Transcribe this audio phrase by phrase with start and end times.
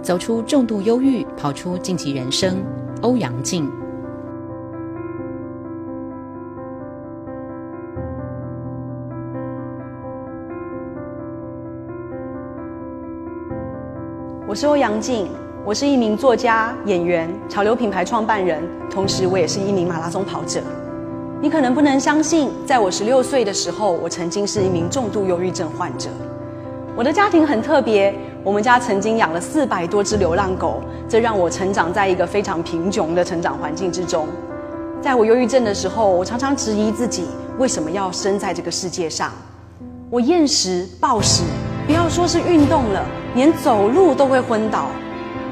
[0.00, 2.56] 走出重度忧郁，跑出晋级人生。
[3.02, 3.68] 欧阳靖。
[14.46, 15.28] 我是欧阳靖，
[15.64, 20.60] 我是一名作家、演员、潮流品牌创办人，同时我也是一名马拉松跑者。
[21.42, 26.08] 你可能不能相信，在我十六岁的时候，我曾经是一名重度忧郁症患者。
[26.96, 28.12] 我的家庭很特别，
[28.44, 34.26] 我们家曾经养了四百多只流浪狗，这让我成长在一个非常贫穷的成长环境之中。
[35.02, 37.26] 在我忧郁症的时候，我常常质疑自己
[37.58, 39.32] 为什么要生在这个世界上。
[40.08, 41.42] 我厌食、暴食，
[41.86, 44.86] 不要说是运动了，连走路都会昏倒。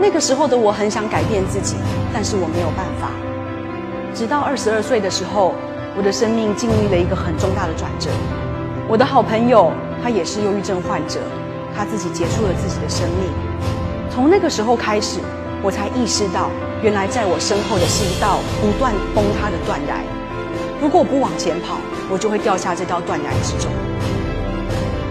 [0.00, 1.76] 那个时候的我很想改变自己，
[2.12, 3.10] 但是我没有办法。
[4.14, 5.54] 直到二十二岁的时候，
[5.96, 8.10] 我的生命经历了一个很重大的转折。
[8.88, 9.70] 我的好朋友。
[10.02, 11.20] 他也是忧郁症患者，
[11.76, 13.30] 他自己结束了自己的生命。
[14.10, 15.18] 从那个时候开始，
[15.62, 16.50] 我才意识到，
[16.82, 20.02] 原来在我身后的是一道不断崩塌的断崖。
[20.80, 21.78] 如果我不往前跑，
[22.10, 23.70] 我就会掉下这道断崖之中。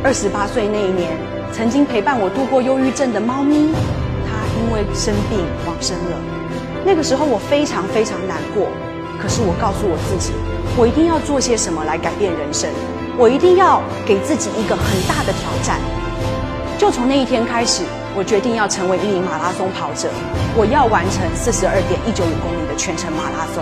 [0.03, 1.11] 二十八岁那一年，
[1.51, 3.69] 曾经陪伴我度过忧郁症的猫咪，
[4.27, 6.17] 它因为生病往生了。
[6.85, 8.67] 那个时候我非常非常难过，
[9.21, 10.33] 可是我告诉我自己，
[10.75, 12.69] 我一定要做些什么来改变人生。
[13.17, 15.77] 我一定要给自己一个很大的挑战。
[16.79, 17.83] 就从那一天开始，
[18.15, 20.07] 我决定要成为一名马拉松跑者。
[20.55, 23.61] 我要完成四十二点一九五公里的全程马拉松。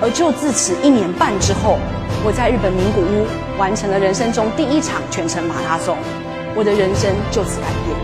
[0.00, 1.76] 而就自此一年半之后，
[2.24, 3.26] 我在日本名古屋
[3.58, 5.96] 完成了人生中第一场全程马拉松。
[6.54, 7.98] 我的人生就此改变。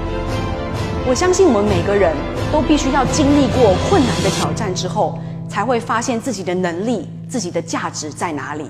[1.07, 2.13] 我相信我们每个人
[2.51, 8.69] 都必须要经历过困难的挑战之后，才会发现自己的能力、自己的价值在哪里。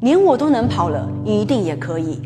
[0.00, 2.20] 连我都能跑了，你一定也可以。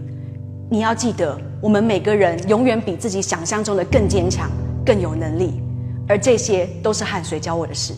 [0.69, 4.49] 你要记得，我们每个人永远比自己想象中的更坚强、
[4.85, 5.61] 更有能力，
[6.07, 7.93] 而这些都是汗水教我的事。